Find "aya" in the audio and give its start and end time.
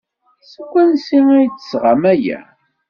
2.13-2.39